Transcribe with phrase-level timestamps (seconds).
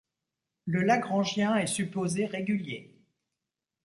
[0.65, 2.97] Le lagrangien est supposé régulier.